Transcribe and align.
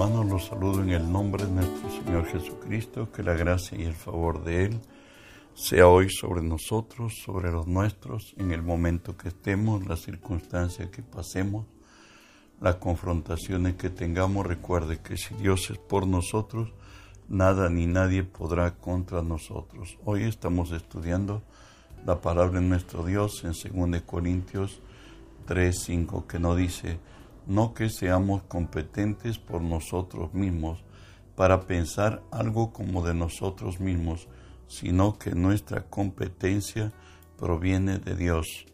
hermanos, 0.00 0.26
los 0.26 0.46
saludo 0.46 0.82
en 0.82 0.90
el 0.90 1.10
nombre 1.10 1.44
de 1.44 1.50
nuestro 1.50 1.90
Señor 1.90 2.24
Jesucristo, 2.26 3.10
que 3.10 3.24
la 3.24 3.34
gracia 3.34 3.76
y 3.76 3.82
el 3.82 3.94
favor 3.94 4.44
de 4.44 4.66
Él 4.66 4.80
sea 5.54 5.88
hoy 5.88 6.08
sobre 6.08 6.40
nosotros, 6.40 7.14
sobre 7.24 7.50
los 7.50 7.66
nuestros, 7.66 8.32
en 8.36 8.52
el 8.52 8.62
momento 8.62 9.16
que 9.16 9.26
estemos, 9.26 9.84
las 9.88 10.02
circunstancias 10.02 10.88
que 10.90 11.02
pasemos, 11.02 11.66
las 12.60 12.76
confrontaciones 12.76 13.74
que 13.74 13.90
tengamos. 13.90 14.46
Recuerde 14.46 15.00
que 15.00 15.16
si 15.16 15.34
Dios 15.34 15.68
es 15.68 15.78
por 15.78 16.06
nosotros, 16.06 16.72
nada 17.28 17.68
ni 17.68 17.86
nadie 17.86 18.22
podrá 18.22 18.76
contra 18.76 19.20
nosotros. 19.22 19.98
Hoy 20.04 20.22
estamos 20.22 20.70
estudiando 20.70 21.42
la 22.06 22.20
palabra 22.20 22.60
de 22.60 22.66
nuestro 22.68 23.04
Dios 23.04 23.42
en 23.42 23.50
2 23.90 24.02
Corintios 24.02 24.80
3, 25.46 25.76
5, 25.76 26.28
que 26.28 26.38
nos 26.38 26.56
dice, 26.56 27.00
no 27.48 27.72
que 27.72 27.88
seamos 27.88 28.42
competentes 28.42 29.38
por 29.38 29.62
nosotros 29.62 30.34
mismos 30.34 30.84
para 31.34 31.66
pensar 31.66 32.22
algo 32.30 32.72
como 32.72 33.04
de 33.04 33.14
nosotros 33.14 33.80
mismos, 33.80 34.28
sino 34.66 35.18
que 35.18 35.30
nuestra 35.34 35.84
competencia 35.88 36.92
proviene 37.38 37.98
de 37.98 38.14
Dios. 38.14 38.66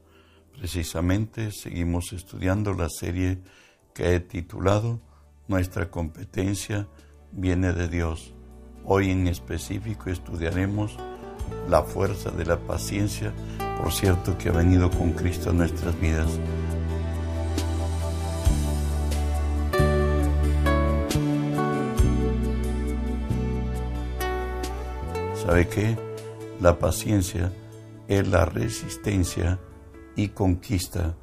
Precisamente 0.58 1.52
seguimos 1.52 2.12
estudiando 2.12 2.74
la 2.74 2.88
serie 2.88 3.38
que 3.94 4.14
he 4.14 4.20
titulado 4.20 5.00
Nuestra 5.46 5.90
competencia 5.90 6.88
viene 7.30 7.72
de 7.74 7.88
Dios. 7.88 8.34
Hoy 8.84 9.10
en 9.10 9.28
específico 9.28 10.10
estudiaremos 10.10 10.96
la 11.68 11.82
fuerza 11.82 12.30
de 12.30 12.44
la 12.44 12.58
paciencia, 12.58 13.32
por 13.80 13.92
cierto 13.92 14.36
que 14.36 14.48
ha 14.48 14.52
venido 14.52 14.90
con 14.90 15.12
Cristo 15.12 15.50
a 15.50 15.52
nuestras 15.52 15.98
vidas. 16.00 16.40
¿Sabe 25.44 25.68
qué? 25.68 25.98
La 26.58 26.78
paciencia 26.78 27.52
es 28.08 28.26
la 28.26 28.46
resistencia 28.46 29.60
y 30.16 30.28
conquista, 30.28 31.16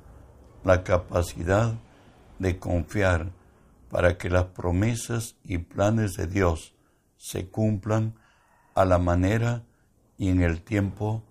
la 0.64 0.84
capacidad 0.84 1.74
de 2.38 2.60
confiar 2.60 3.32
para 3.90 4.20
que 4.20 4.30
las 4.30 4.46
promesas 4.46 5.38
y 5.44 5.58
planes 5.58 6.14
de 6.18 6.28
Dios 6.28 6.76
se 7.18 7.50
cumplan 7.50 8.14
a 8.76 8.86
la 8.86 9.00
manera 9.00 9.64
y 10.20 10.30
en 10.30 10.44
el 10.44 10.62
tiempo 10.62 11.24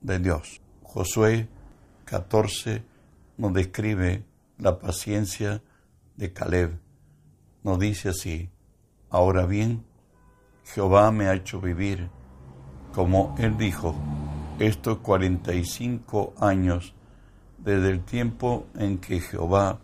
de 0.00 0.18
Dios. 0.18 0.62
Josué 0.82 1.50
14 2.06 2.82
nos 3.36 3.52
describe 3.52 4.24
la 4.56 4.78
paciencia 4.78 5.62
de 6.16 6.32
Caleb. 6.32 6.80
Nos 7.62 7.78
dice 7.78 8.08
así, 8.08 8.48
ahora 9.10 9.44
bien, 9.44 9.84
Jehová 10.64 11.12
me 11.12 11.26
ha 11.26 11.34
hecho 11.34 11.60
vivir 11.60 12.08
como 12.92 13.34
él 13.38 13.56
dijo, 13.56 13.94
estos 14.58 14.98
45 14.98 16.34
años 16.38 16.94
desde 17.58 17.90
el 17.90 18.04
tiempo 18.04 18.66
en 18.76 18.98
que 18.98 19.20
Jehová 19.20 19.80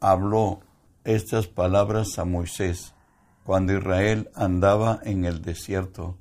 habló 0.00 0.60
estas 1.04 1.46
palabras 1.46 2.18
a 2.18 2.24
Moisés, 2.24 2.94
cuando 3.44 3.76
Israel 3.76 4.30
andaba 4.34 5.00
en 5.02 5.24
el 5.24 5.42
desierto, 5.42 6.18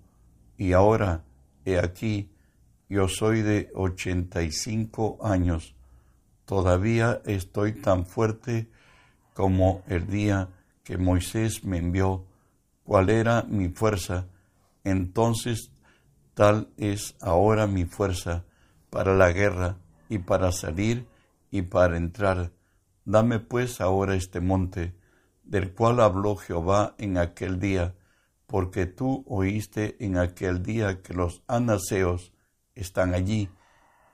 y 0.58 0.74
ahora, 0.74 1.24
he 1.66 1.78
aquí, 1.78 2.32
yo 2.88 3.08
soy 3.08 3.42
de 3.42 3.70
85 3.76 5.20
años, 5.24 5.76
todavía 6.46 7.22
estoy 7.26 7.74
tan 7.74 8.06
fuerte 8.06 8.70
como 9.34 9.82
el 9.88 10.08
día 10.08 10.50
que 10.84 10.98
Moisés 10.98 11.64
me 11.64 11.78
envió, 11.78 12.26
cuál 12.84 13.10
era 13.10 13.44
mi 13.44 13.70
fuerza, 13.70 14.28
entonces 14.84 15.72
Tal 16.34 16.70
es 16.78 17.16
ahora 17.20 17.68
mi 17.68 17.86
fuerza 17.86 18.46
para 18.90 19.16
la 19.16 19.32
guerra 19.32 19.78
y 20.10 20.20
para 20.20 20.52
salir 20.52 21.08
y 21.50 21.64
para 21.64 21.98
entrar. 21.98 22.52
Dame 23.06 23.40
pues 23.40 23.82
ahora 23.82 24.16
este 24.16 24.40
monte, 24.40 24.96
del 25.44 25.74
cual 25.74 26.00
habló 26.00 26.36
Jehová 26.36 26.96
en 26.98 27.18
aquel 27.18 27.60
día, 27.60 27.96
porque 28.48 28.86
tú 28.86 29.24
oíste 29.28 29.98
en 30.00 30.18
aquel 30.18 30.64
día 30.64 31.02
que 31.02 31.14
los 31.14 31.44
anaseos 31.48 32.34
están 32.76 33.14
allí 33.14 33.50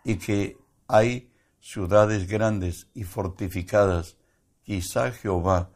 y 0.03 0.15
que 0.15 0.57
hay 0.87 1.31
ciudades 1.59 2.27
grandes 2.27 2.87
y 2.93 3.03
fortificadas. 3.03 4.17
Quizá 4.63 5.11
Jehová 5.11 5.71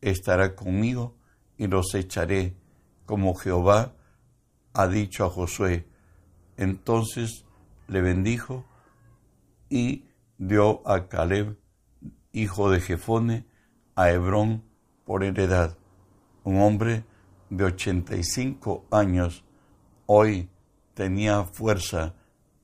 estará 0.00 0.54
conmigo 0.54 1.16
y 1.56 1.66
los 1.66 1.94
echaré, 1.94 2.56
como 3.06 3.34
Jehová 3.34 3.94
ha 4.72 4.86
dicho 4.88 5.24
a 5.24 5.30
Josué. 5.30 5.86
Entonces 6.56 7.44
le 7.88 8.00
bendijo 8.00 8.64
y 9.68 10.04
dio 10.38 10.86
a 10.88 11.08
Caleb, 11.08 11.58
hijo 12.32 12.70
de 12.70 12.80
Jefone, 12.80 13.46
a 13.94 14.10
Hebrón 14.10 14.64
por 15.04 15.24
heredad. 15.24 15.76
Un 16.44 16.60
hombre 16.60 17.04
de 17.50 17.64
85 17.64 18.86
años 18.90 19.44
hoy 20.06 20.48
tenía 20.94 21.44
fuerza 21.44 22.14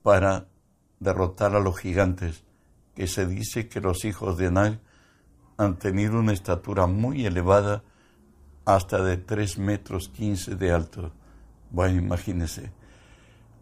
para 0.02 0.46
derrotar 1.00 1.54
a 1.54 1.60
los 1.60 1.78
gigantes, 1.78 2.44
que 2.94 3.06
se 3.06 3.26
dice 3.26 3.68
que 3.68 3.80
los 3.80 4.04
hijos 4.04 4.36
de 4.38 4.46
Anag 4.46 4.80
han 5.56 5.78
tenido 5.78 6.18
una 6.18 6.32
estatura 6.32 6.86
muy 6.86 7.26
elevada, 7.26 7.82
hasta 8.64 9.02
de 9.02 9.16
3 9.16 9.58
metros 9.58 10.08
15 10.08 10.56
de 10.56 10.72
alto. 10.72 11.12
Bueno, 11.70 11.98
imagínense. 11.98 12.72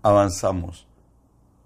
Avanzamos. 0.03 0.87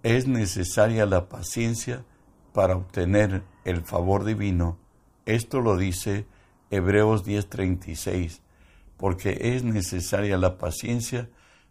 Es 0.03 0.27
necesaria 0.27 1.07
la 1.07 1.29
paciencia 1.29 2.05
para 2.53 2.77
obtener 2.77 3.43
el 3.65 3.83
favor 3.83 4.25
divino. 4.25 4.79
Esto 5.27 5.61
lo 5.61 5.77
dice 5.77 6.27
Hebreos 6.71 7.25
10:36, 7.25 8.41
porque 8.97 9.39
es 9.57 9.65
necesaria 9.65 10.39
la 10.39 10.59
paciencia 10.59 11.29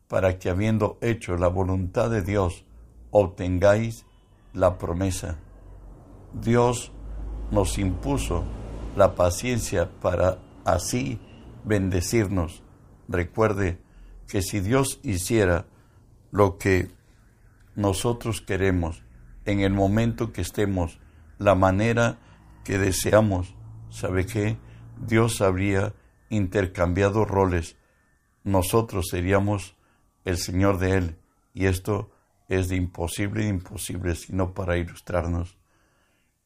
para 0.07 0.39
que 0.39 0.49
habiendo 0.49 0.97
hecho 1.01 1.35
la 1.37 1.47
voluntad 1.47 2.09
de 2.09 2.21
Dios, 2.21 2.65
obtengáis 3.11 4.05
la 4.53 4.77
promesa. 4.77 5.37
Dios 6.33 6.91
nos 7.51 7.77
impuso 7.77 8.43
la 8.95 9.15
paciencia 9.15 9.89
para 10.01 10.39
así 10.65 11.19
bendecirnos. 11.63 12.63
Recuerde, 13.07 13.79
que 14.27 14.41
si 14.41 14.59
Dios 14.59 14.99
hiciera 15.03 15.65
lo 16.31 16.57
que 16.57 16.89
nosotros 17.75 18.41
queremos 18.41 19.03
en 19.45 19.61
el 19.61 19.71
momento 19.71 20.33
que 20.33 20.41
estemos, 20.41 20.99
la 21.37 21.55
manera 21.55 22.19
que 22.63 22.77
deseamos, 22.77 23.55
¿sabe 23.89 24.25
qué? 24.25 24.57
Dios 24.99 25.41
habría 25.41 25.93
intercambiado 26.29 27.23
roles. 27.23 27.77
Nosotros 28.43 29.05
seríamos 29.09 29.75
el 30.25 30.37
Señor 30.37 30.79
de 30.79 30.97
Él. 30.97 31.17
Y 31.53 31.67
esto 31.67 32.11
es 32.49 32.67
de 32.69 32.75
imposible 32.75 33.45
e 33.45 33.47
imposible, 33.47 34.15
sino 34.15 34.53
para 34.53 34.77
ilustrarnos. 34.77 35.57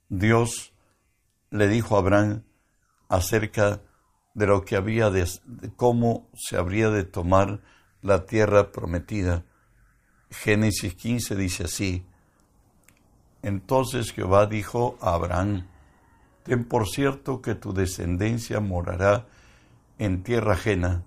Dios 0.09 0.73
le 1.49 1.67
dijo 1.67 1.95
a 1.95 1.99
Abraham 1.99 2.43
acerca 3.09 3.81
de 4.33 4.47
lo 4.47 4.63
que 4.63 4.75
había 4.75 5.09
de, 5.09 5.27
cómo 5.75 6.29
se 6.33 6.57
habría 6.57 6.89
de 6.89 7.03
tomar 7.03 7.61
la 8.01 8.25
tierra 8.25 8.71
prometida. 8.71 9.45
Génesis 10.29 10.95
15 10.95 11.35
dice 11.35 11.63
así, 11.65 12.05
entonces 13.41 14.11
Jehová 14.13 14.45
dijo 14.45 14.97
a 15.01 15.13
Abraham, 15.13 15.67
ten 16.43 16.63
por 16.63 16.87
cierto 16.87 17.41
que 17.41 17.55
tu 17.55 17.73
descendencia 17.73 18.59
morará 18.59 19.27
en 19.97 20.23
tierra 20.23 20.53
ajena, 20.53 21.03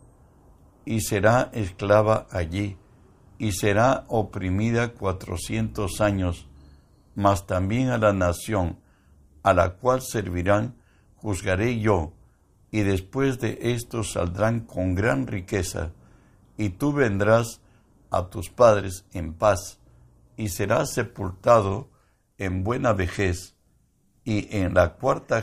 y 0.85 1.01
será 1.01 1.51
esclava 1.53 2.27
allí, 2.31 2.77
y 3.39 3.53
será 3.53 4.05
oprimida 4.09 4.93
cuatrocientos 4.93 6.01
años, 6.01 6.49
mas 7.15 7.47
también 7.47 7.89
a 7.89 7.99
la 7.99 8.13
nación 8.13 8.79
a 9.43 9.55
la 9.55 9.75
cual 9.75 10.03
servirán 10.03 10.77
juzgaré 11.17 11.79
yo, 11.79 12.13
y 12.75 12.83
después 12.83 13.39
de 13.39 13.57
esto 13.61 14.03
saldrán 14.03 14.59
con 14.59 14.97
gran 14.97 15.29
riqueza, 15.29 15.93
y 16.57 16.71
tú 16.71 16.93
vendrás 16.93 17.61
a 18.11 18.31
tus 18.31 18.51
padres 18.51 19.07
en 19.13 19.33
paz, 19.33 19.79
y 20.37 20.49
serás 20.49 20.93
sepultado 20.93 21.89
en 22.37 22.65
buena 22.65 22.93
vejez, 22.93 23.55
y 24.25 24.49
en 24.57 24.75
la 24.75 24.95
cuarta, 24.95 25.41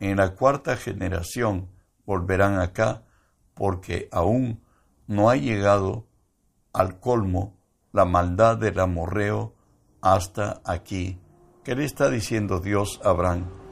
en 0.00 0.16
la 0.18 0.34
cuarta 0.34 0.76
generación 0.76 1.70
volverán 2.04 2.58
acá, 2.58 3.04
porque 3.54 4.10
aún 4.12 4.60
no 5.06 5.30
ha 5.30 5.36
llegado 5.36 6.06
al 6.74 7.00
colmo 7.00 7.56
la 7.90 8.04
maldad 8.04 8.58
del 8.58 8.80
amorreo 8.80 9.54
hasta 10.02 10.60
aquí. 10.66 11.18
¿Qué 11.64 11.74
le 11.74 11.86
está 11.86 12.10
diciendo 12.10 12.60
Dios 12.60 13.00
a 13.02 13.08
Abraham? 13.08 13.63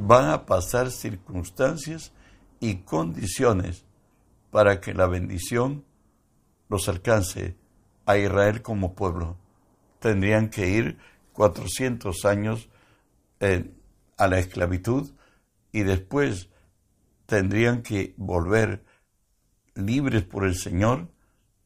Van 0.00 0.30
a 0.30 0.46
pasar 0.46 0.90
circunstancias 0.90 2.12
y 2.58 2.76
condiciones 2.76 3.84
para 4.50 4.80
que 4.80 4.94
la 4.94 5.06
bendición 5.06 5.84
los 6.68 6.88
alcance 6.88 7.56
a 8.06 8.16
Israel 8.16 8.62
como 8.62 8.94
pueblo. 8.94 9.36
Tendrían 9.98 10.48
que 10.48 10.68
ir 10.68 10.98
400 11.34 12.24
años 12.24 12.68
eh, 13.40 13.70
a 14.16 14.26
la 14.26 14.38
esclavitud 14.38 15.10
y 15.72 15.82
después 15.82 16.48
tendrían 17.26 17.82
que 17.82 18.14
volver 18.16 18.84
libres 19.74 20.24
por 20.24 20.44
el 20.44 20.56
Señor, 20.56 21.08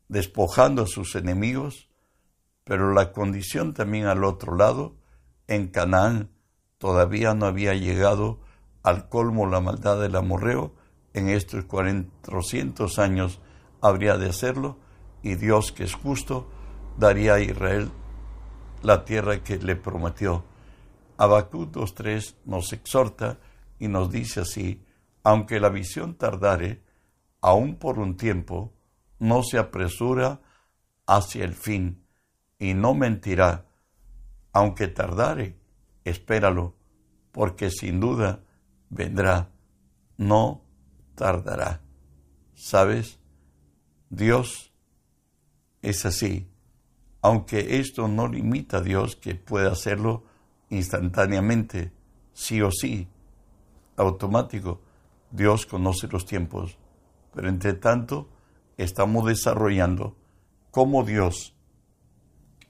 despojando 0.09 0.83
a 0.83 0.87
sus 0.87 1.15
enemigos, 1.15 1.89
pero 2.65 2.93
la 2.93 3.13
condición 3.13 3.75
también 3.75 4.07
al 4.07 4.25
otro 4.25 4.57
lado, 4.57 4.97
en 5.47 5.69
Canaán 5.69 6.34
todavía 6.85 7.33
no 7.33 7.47
había 7.47 7.73
llegado 7.73 8.41
al 8.83 9.09
colmo 9.09 9.47
la 9.47 9.63
maldad 9.63 9.99
del 10.03 10.17
amorreo, 10.17 10.75
en 11.15 11.31
estos 11.31 11.65
400 11.65 12.99
años 12.99 13.41
habría 13.81 14.19
de 14.19 14.29
hacerlo, 14.29 14.77
y 15.23 15.37
Dios, 15.37 15.73
que 15.73 15.85
es 15.85 15.95
justo, 15.95 16.47
daría 16.99 17.37
a 17.37 17.41
Israel 17.41 17.91
la 18.83 19.07
tierra 19.07 19.43
que 19.43 19.57
le 19.57 19.77
prometió. 19.77 20.45
Habacuc 21.17 21.73
2.3 21.73 22.35
nos 22.45 22.71
exhorta 22.75 23.39
y 23.79 23.89
nos 23.89 24.11
dice 24.11 24.41
así, 24.41 24.85
aunque 25.23 25.61
la 25.61 25.71
visión 25.71 26.17
tardare, 26.17 26.83
aún 27.41 27.77
por 27.77 27.99
un 27.99 28.19
tiempo, 28.19 28.75
no 29.19 29.43
se 29.43 29.57
apresura 29.57 30.43
hacia 31.07 31.47
el 31.47 31.55
fin, 31.55 32.05
y 32.59 32.75
no 32.75 32.93
mentirá, 32.93 33.65
aunque 34.53 34.89
tardare, 34.89 35.64
espéralo, 36.05 36.75
porque 37.33 37.71
sin 37.71 38.01
duda 38.01 38.45
vendrá, 38.91 39.51
no 40.17 40.63
tardará. 41.15 41.81
¿Sabes? 42.55 43.19
Dios 44.11 44.73
es 45.83 46.07
así, 46.07 46.49
aunque 47.21 47.79
esto 47.79 48.07
no 48.07 48.29
limita 48.29 48.79
a 48.79 48.83
Dios 48.83 49.17
que 49.17 49.35
pueda 49.35 49.73
hacerlo 49.73 50.25
instantáneamente, 50.71 51.93
sí 52.33 52.61
o 52.63 52.71
sí, 52.71 53.09
automático. 53.97 54.81
Dios 55.31 55.67
conoce 55.67 56.07
los 56.09 56.27
tiempos, 56.27 56.79
pero 57.33 57.49
entre 57.49 57.75
tanto 57.75 58.29
estamos 58.77 59.27
desarrollando 59.27 60.17
cómo 60.71 61.03
Dios 61.05 61.57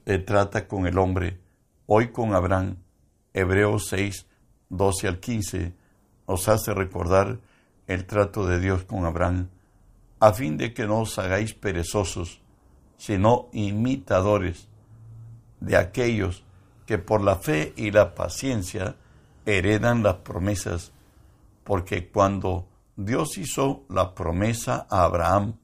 le 0.05 0.19
trata 0.19 0.67
con 0.67 0.87
el 0.87 0.99
hombre, 0.99 1.41
hoy 1.87 2.11
con 2.13 2.35
Abraham, 2.35 2.77
Hebreos 3.37 3.89
6, 3.89 4.27
12 4.69 5.09
al 5.09 5.19
15, 5.19 5.75
nos 6.29 6.49
hace 6.49 6.73
recordar 6.73 7.41
el 7.89 8.07
trato 8.07 8.47
de 8.47 8.61
Dios 8.61 8.85
con 8.85 9.05
Abraham, 9.05 9.49
a 10.21 10.33
fin 10.33 10.57
de 10.57 10.73
que 10.73 10.87
no 10.87 11.01
os 11.01 11.19
hagáis 11.19 11.53
perezosos, 11.53 12.41
sino 12.97 13.49
imitadores 13.53 14.69
de 15.59 15.77
aquellos 15.77 16.45
que 16.87 16.99
por 16.99 17.23
la 17.23 17.35
fe 17.35 17.73
y 17.77 17.91
la 17.91 18.15
paciencia 18.15 18.95
heredan 19.47 20.05
las 20.05 20.19
promesas, 20.19 20.93
porque 21.65 22.09
cuando 22.11 22.69
Dios 22.95 23.37
hizo 23.37 23.85
la 23.89 24.15
promesa 24.15 24.87
a 24.89 25.03
Abraham, 25.03 25.59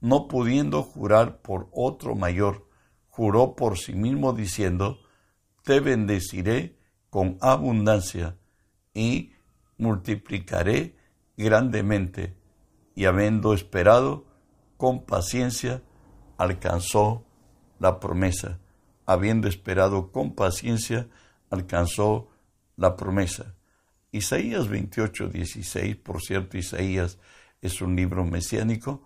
no 0.00 0.28
pudiendo 0.28 0.84
jurar 0.84 1.38
por 1.38 1.68
otro 1.72 2.14
mayor, 2.14 2.68
juró 3.08 3.56
por 3.56 3.78
sí 3.78 3.94
mismo 3.94 4.32
diciendo, 4.32 5.00
Te 5.64 5.80
bendeciré 5.80 6.79
con 7.10 7.36
abundancia 7.40 8.36
y 8.94 9.32
multiplicaré 9.76 10.96
grandemente. 11.36 12.34
Y 12.94 13.04
habiendo 13.04 13.54
esperado 13.54 14.24
con 14.76 15.04
paciencia, 15.04 15.82
alcanzó 16.38 17.24
la 17.78 18.00
promesa 18.00 18.58
habiendo 19.10 19.48
esperado 19.48 20.12
con 20.12 20.36
paciencia, 20.36 21.08
alcanzó 21.50 22.28
la 22.76 22.94
promesa. 22.94 23.56
Isaías 24.12 24.68
28, 24.68 25.30
16, 25.30 25.96
por 25.96 26.22
cierto, 26.22 26.56
Isaías 26.56 27.18
es 27.60 27.82
un 27.82 27.96
libro 27.96 28.24
mesiánico, 28.24 29.02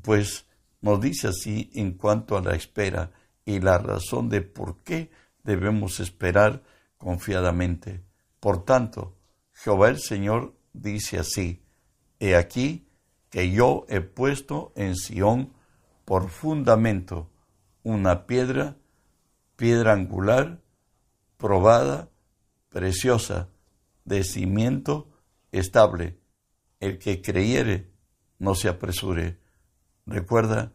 pues 0.00 0.46
nos 0.80 0.98
dice 0.98 1.28
así 1.28 1.70
en 1.74 1.92
cuanto 1.92 2.38
a 2.38 2.40
la 2.40 2.54
espera 2.54 3.10
y 3.44 3.60
la 3.60 3.76
razón 3.76 4.30
de 4.30 4.40
por 4.40 4.78
qué 4.78 5.10
debemos 5.42 6.00
esperar 6.00 6.62
confiadamente. 6.98 8.02
Por 8.40 8.64
tanto, 8.64 9.16
Jehová 9.52 9.88
el 9.88 9.98
Señor 9.98 10.54
dice 10.72 11.18
así, 11.18 11.62
He 12.18 12.36
aquí 12.36 12.88
que 13.30 13.50
yo 13.50 13.84
he 13.88 14.00
puesto 14.00 14.72
en 14.76 14.96
Sión 14.96 15.52
por 16.04 16.28
fundamento 16.28 17.30
una 17.82 18.26
piedra 18.26 18.76
piedra 19.56 19.92
angular, 19.92 20.60
probada, 21.36 22.10
preciosa, 22.70 23.48
de 24.04 24.24
cimiento 24.24 25.08
estable. 25.52 26.18
El 26.80 26.98
que 26.98 27.22
creyere, 27.22 27.90
no 28.38 28.54
se 28.54 28.68
apresure. 28.68 29.38
Recuerda, 30.06 30.72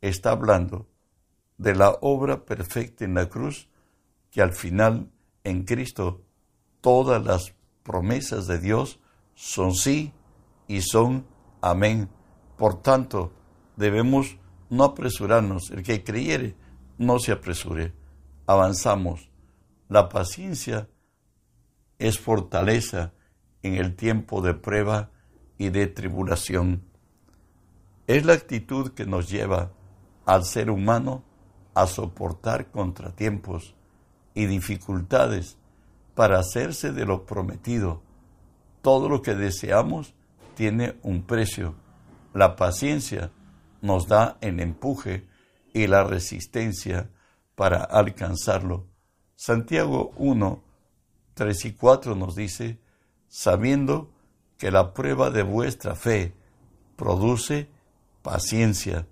está 0.00 0.30
hablando 0.30 0.88
de 1.58 1.74
la 1.74 1.90
obra 2.00 2.46
perfecta 2.46 3.04
en 3.04 3.14
la 3.14 3.28
cruz, 3.28 3.68
que 4.30 4.40
al 4.40 4.52
final, 4.52 5.10
en 5.44 5.64
Cristo, 5.64 6.22
todas 6.80 7.24
las 7.24 7.54
promesas 7.82 8.46
de 8.46 8.58
Dios 8.58 9.00
son 9.34 9.74
sí 9.74 10.12
y 10.68 10.82
son 10.82 11.26
amén. 11.60 12.08
Por 12.56 12.82
tanto, 12.82 13.32
debemos 13.76 14.36
no 14.68 14.84
apresurarnos. 14.84 15.70
El 15.70 15.82
que 15.82 16.04
creyere, 16.04 16.54
no 16.98 17.18
se 17.18 17.32
apresure 17.32 17.94
avanzamos. 18.50 19.30
La 19.88 20.08
paciencia 20.08 20.88
es 22.00 22.18
fortaleza 22.18 23.12
en 23.62 23.76
el 23.76 23.94
tiempo 23.94 24.42
de 24.42 24.54
prueba 24.54 25.10
y 25.56 25.68
de 25.68 25.86
tribulación. 25.86 26.82
Es 28.08 28.24
la 28.24 28.32
actitud 28.32 28.90
que 28.90 29.06
nos 29.06 29.30
lleva 29.30 29.70
al 30.26 30.44
ser 30.44 30.68
humano 30.68 31.22
a 31.74 31.86
soportar 31.86 32.72
contratiempos 32.72 33.76
y 34.34 34.46
dificultades 34.46 35.56
para 36.14 36.38
hacerse 36.38 36.92
de 36.92 37.06
lo 37.06 37.24
prometido. 37.26 38.02
Todo 38.82 39.08
lo 39.08 39.22
que 39.22 39.34
deseamos 39.34 40.14
tiene 40.54 40.96
un 41.02 41.22
precio. 41.22 41.74
La 42.34 42.56
paciencia 42.56 43.30
nos 43.80 44.06
da 44.06 44.38
el 44.40 44.60
empuje 44.60 45.26
y 45.72 45.86
la 45.86 46.04
resistencia 46.04 47.10
para 47.54 47.82
alcanzarlo. 47.82 48.86
Santiago 49.36 50.12
1, 50.16 50.62
3 51.34 51.64
y 51.64 51.72
4 51.72 52.14
nos 52.14 52.34
dice, 52.36 52.78
sabiendo 53.28 54.10
que 54.58 54.70
la 54.70 54.92
prueba 54.92 55.30
de 55.30 55.42
vuestra 55.42 55.94
fe 55.94 56.34
produce 56.96 57.68
paciencia, 58.22 59.06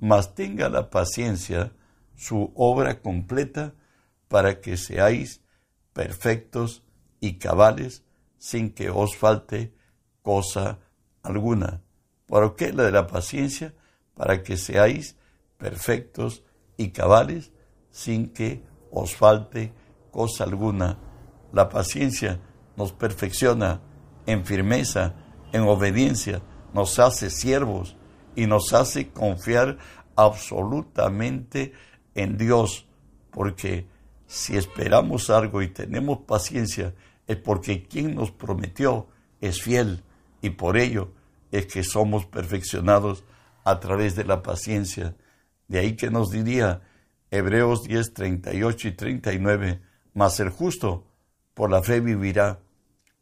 mas 0.00 0.34
tenga 0.34 0.68
la 0.68 0.90
paciencia 0.90 1.72
su 2.16 2.52
obra 2.56 3.00
completa 3.00 3.74
para 4.28 4.60
que 4.60 4.76
seáis 4.76 5.40
perfectos 5.92 6.84
y 7.20 7.38
cabales 7.38 8.04
sin 8.38 8.72
que 8.72 8.90
os 8.90 9.16
falte 9.16 9.74
cosa 10.22 10.78
alguna. 11.22 11.82
¿Por 12.26 12.54
qué 12.56 12.72
la 12.72 12.84
de 12.84 12.92
la 12.92 13.06
paciencia? 13.06 13.74
Para 14.14 14.42
que 14.42 14.56
seáis 14.56 15.16
perfectos 15.56 16.44
y 16.76 16.90
cabales 16.90 17.52
sin 17.90 18.28
que 18.32 18.62
os 18.90 19.16
falte 19.16 19.72
cosa 20.10 20.44
alguna. 20.44 20.98
La 21.52 21.68
paciencia 21.68 22.40
nos 22.76 22.92
perfecciona 22.92 23.80
en 24.26 24.44
firmeza, 24.44 25.14
en 25.52 25.62
obediencia, 25.62 26.42
nos 26.74 26.98
hace 26.98 27.30
siervos 27.30 27.96
y 28.36 28.46
nos 28.46 28.72
hace 28.72 29.10
confiar 29.10 29.78
absolutamente 30.14 31.72
en 32.14 32.36
Dios, 32.36 32.86
porque 33.30 33.88
si 34.28 34.58
esperamos 34.58 35.30
algo 35.30 35.62
y 35.62 35.68
tenemos 35.68 36.18
paciencia, 36.18 36.94
es 37.26 37.38
porque 37.38 37.82
quien 37.88 38.14
nos 38.14 38.30
prometió 38.30 39.08
es 39.40 39.62
fiel 39.62 40.04
y 40.42 40.50
por 40.50 40.76
ello 40.76 41.12
es 41.50 41.66
que 41.66 41.82
somos 41.82 42.26
perfeccionados 42.26 43.24
a 43.64 43.80
través 43.80 44.16
de 44.16 44.24
la 44.24 44.42
paciencia. 44.42 45.16
De 45.66 45.78
ahí 45.78 45.96
que 45.96 46.10
nos 46.10 46.30
diría, 46.30 46.82
Hebreos 47.30 47.84
10, 47.84 48.12
38 48.12 48.88
y 48.88 48.92
39, 48.92 49.80
mas 50.12 50.38
el 50.40 50.50
justo 50.50 51.06
por 51.54 51.70
la 51.70 51.82
fe 51.82 52.00
vivirá, 52.00 52.60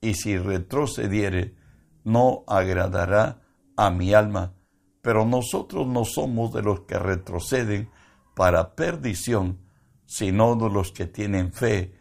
y 0.01 0.15
si 0.15 0.37
retrocediere, 0.37 1.55
no 2.03 2.43
agradará 2.49 3.43
a 3.77 3.91
mi 3.91 4.13
alma. 4.13 4.55
Pero 5.03 5.25
nosotros 5.25 5.87
no 5.87 6.05
somos 6.05 6.53
de 6.53 6.63
los 6.63 6.81
que 6.81 6.99
retroceden 6.99 7.91
para 8.35 8.75
perdición, 8.75 9.66
sino 10.07 10.57
de 10.57 10.71
los 10.71 10.93
que 10.93 11.07
tienen 11.07 11.53
fe 11.53 11.93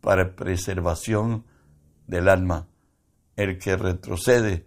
para 0.00 0.34
preservación 0.34 1.44
del 2.06 2.28
alma. 2.28 2.68
El 3.36 3.58
que 3.58 3.76
retrocede 3.76 4.66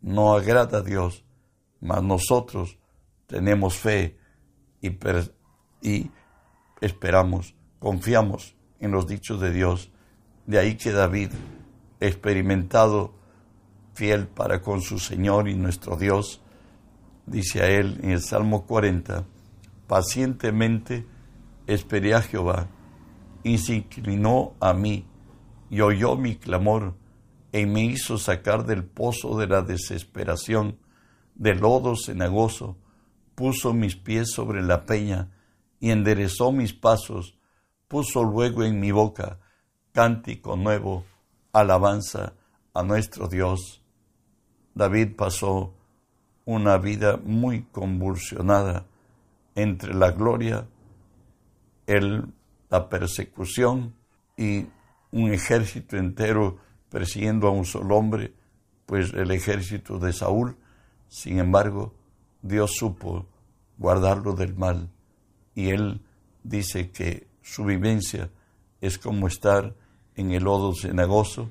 no 0.00 0.34
agrada 0.34 0.78
a 0.78 0.82
Dios, 0.82 1.24
mas 1.80 2.02
nosotros 2.02 2.78
tenemos 3.26 3.76
fe 3.76 4.18
y, 4.80 4.88
y 5.82 6.10
esperamos, 6.80 7.54
confiamos 7.78 8.56
en 8.80 8.92
los 8.92 9.06
dichos 9.06 9.40
de 9.40 9.52
Dios. 9.52 9.90
De 10.46 10.58
ahí 10.58 10.76
que 10.76 10.92
David, 10.92 11.30
experimentado, 12.00 13.14
fiel 13.94 14.28
para 14.28 14.62
con 14.62 14.80
su 14.80 14.98
Señor 14.98 15.48
y 15.48 15.54
nuestro 15.54 15.96
Dios, 15.96 16.40
dice 17.26 17.62
a 17.62 17.66
él 17.66 17.98
en 18.02 18.10
el 18.10 18.22
Salmo 18.22 18.64
40, 18.64 19.24
pacientemente 19.86 21.04
esperé 21.68 22.14
a 22.14 22.22
Jehová 22.22 22.66
y 23.44 23.58
se 23.58 23.76
inclinó 23.76 24.54
a 24.58 24.72
mí 24.72 25.06
y 25.70 25.80
oyó 25.82 26.16
mi 26.16 26.34
clamor 26.34 26.94
y 27.52 27.66
me 27.66 27.84
hizo 27.84 28.18
sacar 28.18 28.64
del 28.64 28.84
pozo 28.84 29.38
de 29.38 29.46
la 29.46 29.62
desesperación, 29.62 30.78
del 31.34 31.60
lodo 31.60 31.94
cenagoso, 31.94 32.76
puso 33.34 33.72
mis 33.72 33.96
pies 33.96 34.32
sobre 34.32 34.62
la 34.62 34.86
peña 34.86 35.30
y 35.78 35.90
enderezó 35.90 36.52
mis 36.52 36.72
pasos, 36.72 37.38
puso 37.86 38.24
luego 38.24 38.64
en 38.64 38.80
mi 38.80 38.90
boca 38.90 39.38
cántico 39.92 40.56
nuevo, 40.56 41.04
alabanza 41.52 42.34
a 42.74 42.82
nuestro 42.82 43.28
Dios. 43.28 43.82
David 44.74 45.16
pasó 45.16 45.74
una 46.44 46.78
vida 46.78 47.18
muy 47.22 47.64
convulsionada 47.64 48.86
entre 49.54 49.92
la 49.94 50.12
gloria, 50.12 50.66
el, 51.88 52.26
la 52.70 52.88
persecución 52.88 53.94
y 54.36 54.66
un 55.10 55.32
ejército 55.32 55.96
entero 55.96 56.58
persiguiendo 56.90 57.48
a 57.48 57.50
un 57.50 57.64
solo 57.64 57.96
hombre, 57.96 58.34
pues 58.86 59.12
el 59.14 59.30
ejército 59.30 59.98
de 59.98 60.12
Saúl, 60.12 60.56
sin 61.08 61.38
embargo, 61.38 61.94
Dios 62.42 62.72
supo 62.76 63.26
guardarlo 63.78 64.34
del 64.34 64.54
mal 64.54 64.90
y 65.54 65.70
él 65.70 66.02
dice 66.44 66.90
que 66.90 67.26
su 67.42 67.64
vivencia 67.64 68.30
es 68.80 68.98
como 68.98 69.26
estar 69.26 69.74
en 70.14 70.32
el 70.32 70.44
lodo 70.44 70.74
cenagoso, 70.74 71.50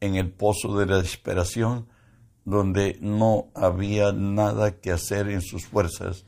en 0.00 0.16
el 0.16 0.30
pozo 0.30 0.76
de 0.76 0.86
la 0.86 0.98
desesperación, 0.98 1.86
donde 2.44 2.98
no 3.00 3.46
había 3.54 4.12
nada 4.12 4.72
que 4.80 4.92
hacer 4.92 5.28
en 5.30 5.40
sus 5.40 5.66
fuerzas, 5.66 6.24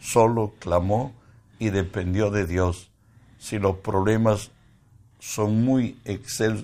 solo 0.00 0.54
clamó 0.60 1.14
y 1.58 1.70
dependió 1.70 2.30
de 2.30 2.46
Dios. 2.46 2.91
Si 3.42 3.58
los 3.58 3.78
problemas 3.78 4.52
son 5.18 5.64
muy, 5.64 6.00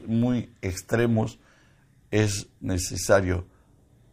muy 0.06 0.54
extremos, 0.62 1.40
es 2.12 2.50
necesario 2.61 3.47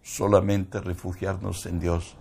solamente 0.01 0.81
refugiarnos 0.81 1.67
en 1.67 1.79
Dios. 1.79 2.17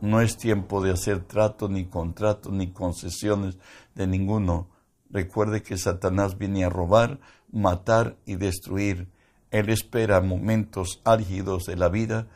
No 0.00 0.22
es 0.22 0.38
tiempo 0.38 0.82
de 0.82 0.92
hacer 0.92 1.24
trato, 1.24 1.68
ni 1.68 1.84
contrato, 1.84 2.50
ni 2.50 2.72
concesiones 2.72 3.58
de 3.94 4.06
ninguno. 4.06 4.70
Recuerde 5.10 5.62
que 5.62 5.76
Satanás 5.76 6.38
viene 6.38 6.64
a 6.64 6.70
robar, 6.70 7.20
matar 7.52 8.16
y 8.24 8.36
destruir. 8.36 9.10
Él 9.50 9.68
espera 9.68 10.22
momentos 10.22 11.02
álgidos 11.04 11.66
de 11.66 11.76
la 11.76 11.90
vida 11.90 12.28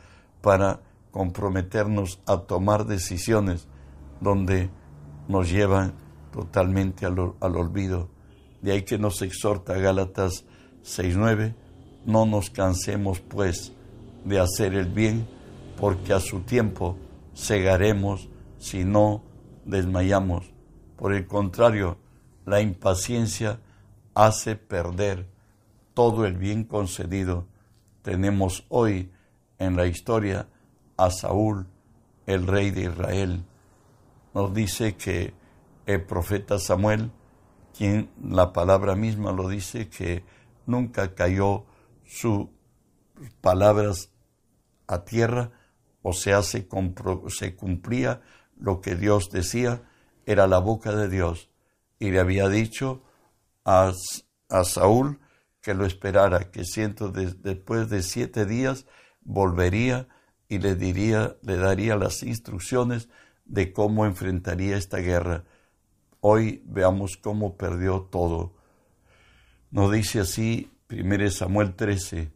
para 0.43 0.81
comprometernos 1.09 2.21
a 2.27 2.41
tomar 2.41 2.85
decisiones 2.85 3.67
donde 4.19 4.69
nos 5.27 5.49
llevan 5.49 5.95
totalmente 6.31 7.05
al, 7.05 7.33
al 7.39 7.55
olvido. 7.55 8.09
De 8.61 8.73
ahí 8.73 8.83
que 8.83 8.97
nos 8.97 9.21
exhorta 9.21 9.73
Gálatas 9.73 10.45
6.9, 10.83 11.53
no 12.05 12.25
nos 12.25 12.49
cansemos 12.49 13.19
pues 13.19 13.73
de 14.25 14.39
hacer 14.39 14.73
el 14.73 14.87
bien, 14.87 15.27
porque 15.77 16.13
a 16.13 16.19
su 16.19 16.41
tiempo 16.41 16.97
cegaremos 17.35 18.29
si 18.57 18.83
no 18.83 19.23
desmayamos. 19.65 20.51
Por 20.95 21.13
el 21.13 21.25
contrario, 21.25 21.97
la 22.45 22.61
impaciencia 22.61 23.59
hace 24.13 24.55
perder 24.55 25.27
todo 25.93 26.25
el 26.25 26.37
bien 26.37 26.63
concedido. 26.63 27.47
Tenemos 28.01 28.65
hoy 28.69 29.11
en 29.59 29.75
la 29.75 29.85
historia 29.85 30.47
a 30.97 31.09
Saúl, 31.11 31.67
el 32.25 32.47
rey 32.47 32.71
de 32.71 32.83
Israel. 32.83 33.43
Nos 34.33 34.53
dice 34.53 34.95
que 34.95 35.33
el 35.85 36.03
profeta 36.05 36.59
Samuel 36.59 37.11
quien 37.77 38.11
la 38.21 38.53
palabra 38.53 38.95
misma 38.95 39.31
lo 39.31 39.47
dice, 39.47 39.89
que 39.89 40.23
nunca 40.65 41.15
cayó 41.15 41.65
sus 42.05 42.47
palabras 43.41 44.09
a 44.87 45.03
tierra, 45.03 45.51
o 46.01 46.13
sea, 46.13 46.41
se, 46.43 46.67
se 47.29 47.55
cumplía 47.55 48.21
lo 48.57 48.81
que 48.81 48.95
Dios 48.95 49.29
decía, 49.31 49.83
era 50.25 50.47
la 50.47 50.59
boca 50.59 50.93
de 50.93 51.09
Dios. 51.09 51.49
Y 51.99 52.11
le 52.11 52.19
había 52.19 52.49
dicho 52.49 53.03
a, 53.63 53.91
a 54.49 54.63
Saúl 54.63 55.19
que 55.61 55.73
lo 55.73 55.85
esperara, 55.85 56.51
que 56.51 56.65
siento 56.65 57.09
después 57.09 57.89
de 57.89 58.01
siete 58.03 58.45
días 58.45 58.85
volvería 59.21 60.07
y 60.49 60.57
le 60.57 60.75
diría, 60.75 61.37
le 61.43 61.57
daría 61.57 61.95
las 61.95 62.23
instrucciones 62.23 63.09
de 63.45 63.71
cómo 63.71 64.05
enfrentaría 64.05 64.77
esta 64.77 64.97
guerra. 64.97 65.45
Hoy 66.23 66.61
veamos 66.67 67.17
cómo 67.17 67.57
perdió 67.57 68.01
todo. 68.01 68.53
Nos 69.71 69.91
dice 69.91 70.19
así 70.19 70.71
1 70.91 71.31
Samuel 71.31 71.73
13, 71.73 72.31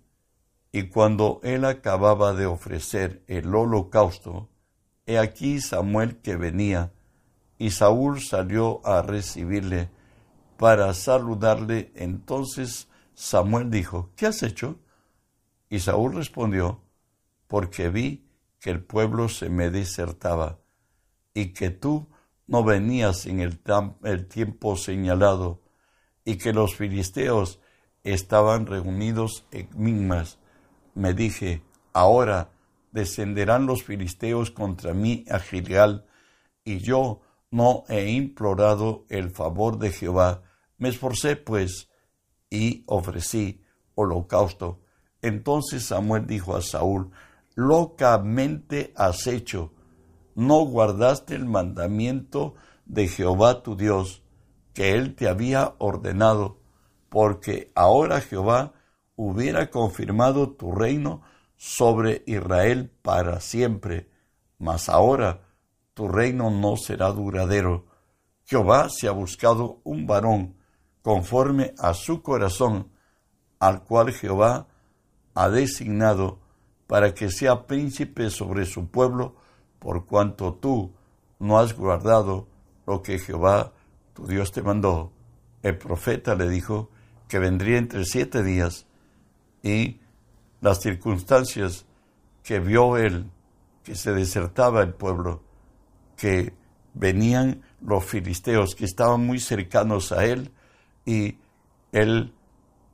y 0.72 0.90
cuando 0.90 1.40
él 1.44 1.66
acababa 1.66 2.34
de 2.34 2.48
ofrecer 2.48 3.24
el 3.28 3.54
holocausto, 3.54 4.50
he 5.06 5.20
aquí 5.20 5.62
Samuel 5.62 6.18
que 6.18 6.36
venía, 6.36 6.94
y 7.60 7.70
Saúl 7.70 8.22
salió 8.22 8.82
a 8.88 9.04
recibirle 9.04 9.92
para 10.58 10.92
saludarle. 10.96 11.92
Entonces 11.94 12.88
Samuel 13.14 13.70
dijo, 13.70 14.10
¿qué 14.16 14.26
has 14.26 14.42
hecho? 14.42 14.80
Y 15.70 15.80
Saúl 15.80 16.16
respondió, 16.16 16.82
porque 17.46 17.90
vi 17.90 18.26
que 18.60 18.72
el 18.72 18.84
pueblo 18.84 19.30
se 19.30 19.50
me 19.50 19.70
desertaba, 19.70 20.58
y 21.36 21.54
que 21.54 21.70
tú 21.70 22.08
no 22.48 22.64
venías 22.64 23.26
en 23.26 23.40
el, 23.40 24.28
tiempo 24.28 24.78
señalado 24.78 25.62
y 26.24 26.38
que 26.38 26.54
los 26.54 26.76
filisteos 26.76 27.60
estaban 28.04 28.66
reunidos 28.66 29.46
en 29.52 29.70
Migmas. 29.76 30.40
Me 30.94 31.14
dije, 31.14 31.64
ahora 31.94 32.52
descenderán 32.92 33.66
los 33.66 33.84
filisteos 33.84 34.52
contra 34.52 34.94
mí 34.94 35.26
a 35.30 35.40
Gilgal, 35.40 36.06
y 36.64 36.80
yo 36.80 37.22
no 37.52 37.84
he 37.90 38.10
implorado 38.10 39.06
el 39.10 39.30
favor 39.32 39.78
de 39.78 39.92
Jehová. 39.92 40.44
Me 40.78 40.90
esforcé, 40.90 41.36
pues, 41.36 41.90
y 42.50 42.84
ofrecí 42.88 43.62
holocausto. 43.96 44.82
Entonces 45.22 45.86
Samuel 45.86 46.28
dijo 46.28 46.56
a 46.56 46.62
Saúl, 46.62 47.12
locamente 47.56 48.94
has 48.96 49.28
hecho, 49.28 49.74
no 50.36 50.60
guardaste 50.66 51.34
el 51.34 51.46
mandamiento 51.46 52.56
de 52.86 53.08
Jehová 53.08 53.64
tu 53.64 53.76
Dios, 53.76 54.22
que 54.74 54.92
él 54.92 55.16
te 55.16 55.28
había 55.28 55.76
ordenado, 55.80 56.60
porque 57.10 57.72
ahora 57.76 58.22
Jehová 58.22 58.74
hubiera 59.16 59.72
confirmado 59.72 60.52
tu 60.52 60.74
reino 60.74 61.22
sobre 61.56 62.24
Israel 62.28 62.92
para 63.02 63.40
siempre, 63.40 64.10
mas 64.60 64.90
ahora 64.90 65.42
tu 65.94 66.10
reino 66.10 66.52
no 66.52 66.76
será 66.76 67.12
duradero. 67.12 67.86
Jehová 68.44 68.90
se 68.90 69.08
ha 69.08 69.12
buscado 69.12 69.80
un 69.84 70.06
varón 70.06 70.58
conforme 71.02 71.74
a 71.80 71.94
su 71.94 72.22
corazón, 72.22 72.92
al 73.60 73.84
cual 73.84 74.12
Jehová 74.12 74.68
ha 75.34 75.50
designado 75.50 76.40
para 76.88 77.14
que 77.14 77.32
sea 77.32 77.66
príncipe 77.66 78.30
sobre 78.30 78.66
su 78.66 78.90
pueblo, 78.90 79.36
por 79.86 80.08
cuanto 80.08 80.56
tú 80.56 80.92
no 81.38 81.60
has 81.60 81.78
guardado 81.78 82.48
lo 82.88 83.04
que 83.04 83.20
Jehová 83.20 83.72
tu 84.16 84.26
Dios 84.26 84.52
te 84.52 84.64
mandó. 84.64 85.12
El 85.62 85.78
profeta 85.78 86.34
le 86.34 86.50
dijo 86.50 86.90
que 87.28 87.38
vendría 87.38 87.78
entre 87.78 88.04
siete 88.06 88.42
días 88.42 88.88
y 89.62 90.00
las 90.60 90.82
circunstancias 90.82 91.86
que 92.42 92.60
vio 92.60 92.98
él, 92.98 93.30
que 93.84 93.94
se 93.94 94.12
desertaba 94.12 94.82
el 94.82 94.96
pueblo, 94.96 95.44
que 96.18 96.56
venían 96.96 97.62
los 97.80 98.04
filisteos 98.06 98.74
que 98.74 98.86
estaban 98.86 99.24
muy 99.24 99.40
cercanos 99.40 100.12
a 100.12 100.26
él 100.26 100.52
y 101.06 101.38
él, 101.92 102.34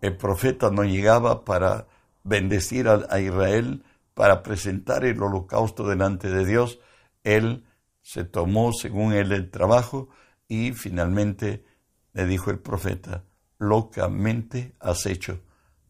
el 0.01 0.17
profeta 0.17 0.69
no 0.71 0.83
llegaba 0.83 1.45
para 1.45 1.87
bendecir 2.25 2.89
a 2.89 3.21
Israel, 3.21 3.81
para 4.21 4.43
presentar 4.43 5.03
el 5.03 5.19
holocausto 5.19 5.87
delante 5.87 6.29
de 6.29 6.45
Dios, 6.45 6.77
él 7.23 7.65
se 8.03 8.23
tomó 8.23 8.71
según 8.71 9.13
él 9.13 9.31
el 9.31 9.49
trabajo 9.49 10.09
y 10.47 10.73
finalmente 10.73 11.65
le 12.13 12.27
dijo 12.27 12.51
el 12.51 12.59
profeta, 12.59 13.23
locamente 13.57 14.75
has 14.79 15.07
hecho, 15.07 15.41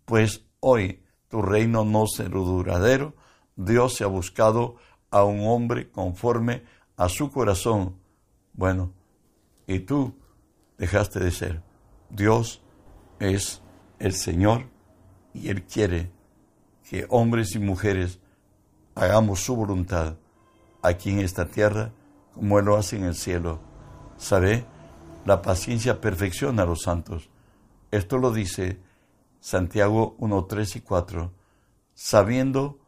pues 0.05 0.45
hoy 0.61 1.03
tu 1.27 1.41
reino 1.41 1.83
no 1.83 2.07
será 2.07 2.29
duradero, 2.29 3.17
Dios 3.57 3.95
se 3.95 4.05
ha 4.05 4.07
buscado 4.07 4.77
a 5.09 5.25
un 5.25 5.41
hombre 5.41 5.91
conforme 5.91 6.63
a 6.95 7.09
su 7.09 7.31
corazón. 7.31 7.97
Bueno, 8.53 8.93
y 9.67 9.79
tú 9.79 10.15
dejaste 10.77 11.19
de 11.19 11.31
ser. 11.31 11.63
Dios 12.09 12.61
es 13.19 13.61
el 14.00 14.13
Señor 14.13 14.69
y 15.33 15.50
Él 15.50 15.63
quiere 15.63 16.13
que 16.89 17.05
hombres 17.09 17.55
y 17.55 17.59
mujeres 17.59 18.20
hagamos 18.95 19.41
su 19.41 19.55
voluntad 19.55 20.15
aquí 20.81 21.12
en 21.12 21.19
esta 21.19 21.45
tierra 21.45 21.91
como 22.33 22.60
lo 22.62 22.77
hace 22.77 22.95
en 22.95 23.03
el 23.03 23.15
cielo. 23.15 23.60
¿Sabe? 24.17 24.65
La 25.25 25.41
paciencia 25.41 26.01
perfecciona 26.01 26.63
a 26.63 26.65
los 26.65 26.81
santos. 26.83 27.29
Esto 27.91 28.17
lo 28.17 28.31
dice 28.31 28.79
Santiago 29.39 30.15
1, 30.19 30.45
3 30.45 30.75
y 30.75 30.81
4, 30.81 31.33
sabiendo 31.93 32.79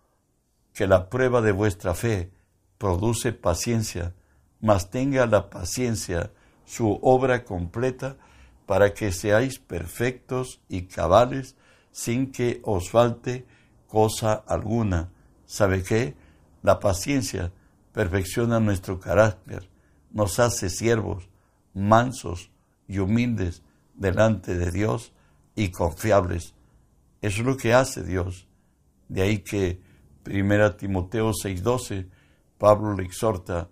que 0.74 0.88
la 0.88 1.10
prueba 1.10 1.42
de 1.42 1.52
vuestra 1.52 1.94
fe 1.94 2.32
produce 2.78 3.34
paciencia, 3.34 4.14
mas 4.62 4.90
tenga 4.90 5.26
la 5.26 5.50
paciencia 5.50 6.32
su 6.66 7.00
obra 7.02 7.44
completa 7.44 8.18
para 8.66 8.94
que 8.94 9.12
seáis 9.12 9.60
perfectos 9.60 10.62
y 10.70 10.84
cabales 10.84 11.56
sin 11.92 12.32
que 12.32 12.62
os 12.64 12.90
falte 12.90 13.46
cosa 13.88 14.34
alguna. 14.34 15.12
¿Sabe 15.46 15.84
qué? 15.84 16.16
La 16.62 16.80
paciencia 16.80 17.52
perfecciona 17.92 18.60
nuestro 18.60 19.00
carácter, 19.00 19.70
nos 20.12 20.40
hace 20.40 20.70
siervos, 20.70 21.30
mansos 21.74 22.52
y 22.88 23.00
humildes 23.00 23.64
delante 23.94 24.58
de 24.58 24.72
Dios 24.72 25.14
y 25.56 25.70
confiables. 25.70 26.54
Eso 27.22 27.42
es 27.42 27.46
lo 27.46 27.58
que 27.58 27.74
hace 27.74 28.04
Dios. 28.04 28.48
De 29.08 29.22
ahí 29.22 29.40
que 29.40 29.82
1 30.26 30.76
Timoteo 30.76 31.32
6:12, 31.32 32.10
Pablo 32.58 32.96
le 32.96 33.04
exhorta 33.04 33.70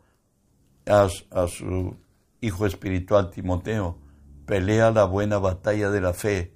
a, 0.86 1.08
a 1.32 1.48
su 1.48 1.96
hijo 2.42 2.66
espiritual 2.66 3.30
Timoteo, 3.32 3.98
pelea 4.46 4.92
la 4.92 5.06
buena 5.06 5.38
batalla 5.38 5.90
de 5.90 6.01
la 6.01 6.13
fe, 6.13 6.54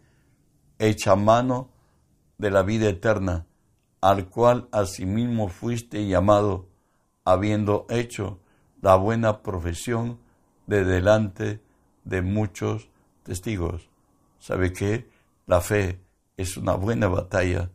echa 0.79 1.15
mano 1.15 1.72
de 2.38 2.51
la 2.51 2.63
vida 2.63 2.89
eterna, 2.89 3.45
al 4.01 4.29
cual 4.29 4.67
asimismo 4.71 5.49
fuiste 5.49 6.07
llamado, 6.07 6.67
habiendo 7.23 7.85
hecho 7.89 8.39
la 8.81 8.95
buena 8.95 9.41
profesión 9.41 10.19
de 10.67 10.83
delante 10.83 11.61
de 12.03 12.21
muchos 12.21 12.89
testigos. 13.23 13.89
¿Sabe 14.39 14.73
qué? 14.73 15.09
La 15.47 15.61
fe 15.61 15.99
es 16.37 16.57
una 16.57 16.75
buena 16.75 17.07
batalla. 17.07 17.71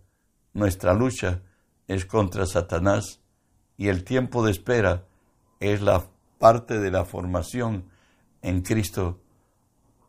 Nuestra 0.53 0.95
lucha 0.95 1.43
es 1.89 2.05
contra 2.07 2.47
Satanás 2.47 3.21
y 3.77 3.89
el 3.89 4.05
tiempo 4.05 4.45
de 4.45 4.53
espera 4.53 5.07
es 5.59 5.83
la 5.83 6.05
parte 6.39 6.79
de 6.79 6.91
la 6.91 7.05
formación 7.05 7.91
en 8.43 8.63
Cristo. 8.63 9.21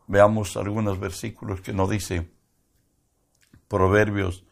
Veamos 0.06 0.56
algunos 0.56 1.00
versículos 1.00 1.60
que 1.60 1.72
nos 1.72 1.90
dice. 1.90 2.30
Proverbios 3.68 4.44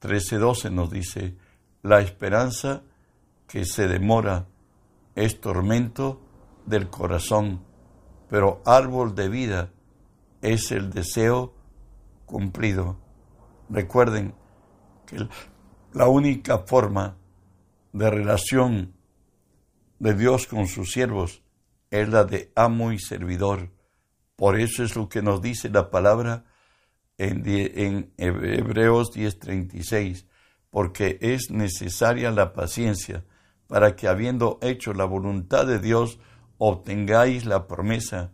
13:12 0.00 0.70
nos 0.70 0.90
dice, 0.90 1.36
la 1.82 2.00
esperanza 2.00 2.82
que 3.46 3.64
se 3.64 3.88
demora 3.88 4.46
es 5.14 5.40
tormento 5.40 6.20
del 6.66 6.88
corazón, 6.88 7.60
pero 8.28 8.62
árbol 8.64 9.14
de 9.14 9.28
vida 9.28 9.72
es 10.40 10.72
el 10.72 10.90
deseo 10.90 11.54
cumplido. 12.26 12.96
Recuerden 13.68 14.34
que 15.06 15.28
la 15.92 16.08
única 16.08 16.58
forma 16.58 17.16
de 17.92 18.10
relación 18.10 18.94
de 19.98 20.14
Dios 20.14 20.46
con 20.46 20.66
sus 20.66 20.92
siervos 20.92 21.42
es 21.90 22.08
la 22.08 22.24
de 22.24 22.52
amo 22.54 22.92
y 22.92 22.98
servidor. 22.98 23.70
Por 24.36 24.58
eso 24.58 24.82
es 24.84 24.96
lo 24.96 25.08
que 25.08 25.22
nos 25.22 25.42
dice 25.42 25.68
la 25.68 25.90
palabra 25.90 26.44
en, 27.20 28.12
Hebreos 28.16 29.10
10:36, 29.12 30.24
porque 30.70 31.18
es 31.20 31.50
necesaria 31.50 32.30
la 32.30 32.52
paciencia 32.52 33.24
para 33.66 33.94
que 33.94 34.08
habiendo 34.08 34.58
hecho 34.62 34.94
la 34.94 35.04
voluntad 35.04 35.66
de 35.66 35.78
Dios, 35.78 36.18
obtengáis 36.58 37.44
la 37.44 37.66
promesa. 37.66 38.32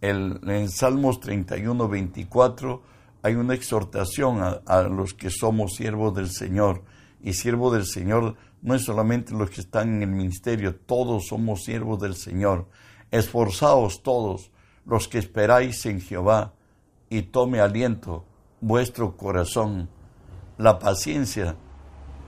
El, 0.00 0.40
en 0.46 0.68
Salmos 0.68 1.20
31, 1.20 1.88
24 1.88 2.82
hay 3.22 3.34
una 3.34 3.54
exhortación 3.54 4.42
a, 4.42 4.60
a, 4.66 4.82
los 4.82 5.14
que 5.14 5.30
somos 5.30 5.74
siervos 5.74 6.14
del 6.14 6.30
Señor. 6.30 6.82
Y 7.22 7.32
siervo 7.32 7.72
del 7.72 7.86
Señor 7.86 8.36
no 8.60 8.74
es 8.74 8.84
solamente 8.84 9.32
los 9.32 9.50
que 9.50 9.62
están 9.62 9.96
en 9.96 10.02
el 10.02 10.10
ministerio, 10.10 10.76
todos 10.76 11.28
somos 11.28 11.64
siervos 11.64 11.98
del 12.00 12.14
Señor. 12.14 12.68
Esforzaos 13.10 14.02
todos 14.02 14.52
los 14.84 15.08
que 15.08 15.18
esperáis 15.18 15.84
en 15.86 16.00
Jehová 16.00 16.52
y 17.08 17.22
tome 17.22 17.60
aliento 17.60 18.24
vuestro 18.60 19.16
corazón. 19.16 19.88
La 20.58 20.78
paciencia 20.78 21.56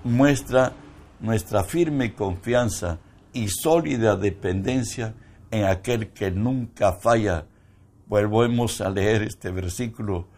muestra 0.04 0.72
nuestra 1.20 1.64
firme 1.64 2.14
confianza 2.14 2.98
y 3.32 3.48
sólida 3.48 4.16
dependencia 4.16 5.14
en 5.50 5.64
aquel 5.64 6.12
que 6.12 6.30
nunca 6.30 6.92
falla. 6.92 7.46
Volvemos 8.06 8.80
a 8.80 8.90
leer 8.90 9.22
este 9.22 9.50
versículo 9.50 10.28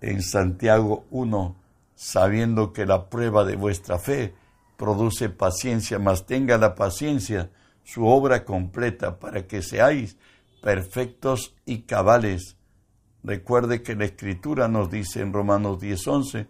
en 0.00 0.22
Santiago 0.22 1.04
1, 1.10 1.56
sabiendo 1.94 2.72
que 2.72 2.86
la 2.86 3.08
prueba 3.08 3.44
de 3.44 3.56
vuestra 3.56 3.98
fe 3.98 4.34
produce 4.76 5.28
paciencia, 5.28 5.98
mas 5.98 6.24
tenga 6.24 6.56
la 6.56 6.74
paciencia 6.74 7.50
su 7.84 8.06
obra 8.06 8.44
completa 8.44 9.18
para 9.18 9.46
que 9.46 9.62
seáis 9.62 10.16
perfectos 10.62 11.54
y 11.66 11.82
cabales. 11.82 12.56
Recuerde 13.22 13.82
que 13.82 13.94
la 13.94 14.06
Escritura 14.06 14.68
nos 14.68 14.90
dice 14.90 15.20
en 15.20 15.32
Romanos 15.32 15.78
10:11, 15.80 16.46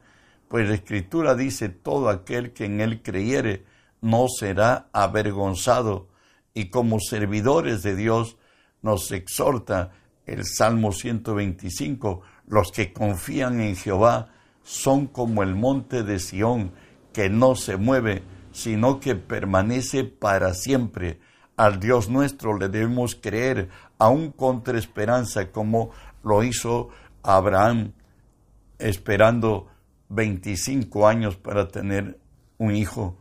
pues 0.48 0.68
la 0.68 0.74
Escritura 0.74 1.34
dice, 1.34 1.68
todo 1.68 2.08
aquel 2.08 2.52
que 2.52 2.64
en 2.64 2.80
él 2.80 3.02
creyere 3.02 3.64
no 4.00 4.26
será 4.28 4.88
avergonzado. 4.92 6.08
Y 6.54 6.70
como 6.70 6.98
servidores 7.00 7.82
de 7.82 7.94
Dios 7.94 8.36
nos 8.82 9.12
exhorta 9.12 9.92
el 10.26 10.44
Salmo 10.44 10.92
125, 10.92 12.22
los 12.46 12.72
que 12.72 12.92
confían 12.92 13.60
en 13.60 13.76
Jehová 13.76 14.28
son 14.62 15.06
como 15.06 15.42
el 15.42 15.54
monte 15.54 16.02
de 16.02 16.18
Sión, 16.18 16.72
que 17.12 17.28
no 17.28 17.56
se 17.56 17.76
mueve, 17.76 18.22
sino 18.52 19.00
que 19.00 19.14
permanece 19.14 20.04
para 20.04 20.54
siempre. 20.54 21.20
Al 21.56 21.78
Dios 21.78 22.08
nuestro 22.08 22.56
le 22.56 22.68
debemos 22.68 23.14
creer, 23.14 23.68
aun 23.98 24.30
contra 24.30 24.78
esperanza, 24.78 25.50
como 25.50 25.90
lo 26.22 26.42
hizo 26.42 26.88
Abraham, 27.22 27.92
esperando 28.78 29.68
25 30.08 31.06
años 31.06 31.36
para 31.36 31.68
tener 31.68 32.18
un 32.58 32.74
hijo. 32.74 33.18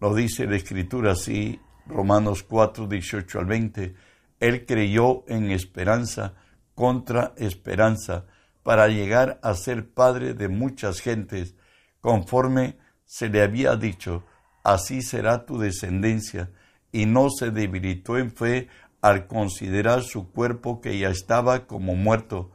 Lo 0.00 0.14
dice 0.14 0.46
la 0.46 0.56
Escritura 0.56 1.12
así, 1.12 1.60
Romanos 1.86 2.42
4, 2.42 2.86
18 2.86 3.38
al 3.38 3.46
20. 3.46 3.94
Él 4.40 4.66
creyó 4.66 5.24
en 5.28 5.50
esperanza 5.50 6.34
contra 6.74 7.32
esperanza 7.36 8.26
para 8.62 8.88
llegar 8.88 9.38
a 9.42 9.54
ser 9.54 9.88
padre 9.90 10.34
de 10.34 10.48
muchas 10.48 11.00
gentes, 11.00 11.54
conforme 12.00 12.78
se 13.04 13.28
le 13.28 13.42
había 13.42 13.76
dicho, 13.76 14.24
así 14.64 15.02
será 15.02 15.44
tu 15.44 15.58
descendencia, 15.58 16.50
y 16.92 17.06
no 17.06 17.28
se 17.30 17.50
debilitó 17.50 18.18
en 18.18 18.30
fe 18.30 18.68
al 19.02 19.26
considerar 19.26 20.02
su 20.02 20.30
cuerpo 20.30 20.80
que 20.80 20.98
ya 20.98 21.10
estaba 21.10 21.66
como 21.66 21.94
muerto, 21.94 22.50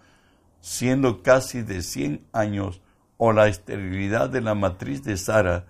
siendo 0.62 1.22
casi 1.22 1.62
de 1.62 1.84
cien 1.84 2.26
años, 2.34 2.82
o 3.18 3.34
la 3.34 3.48
esterilidad 3.48 4.30
de 4.30 4.42
la 4.42 4.56
matriz 4.56 5.04
de 5.04 5.18
Sara, 5.18 5.66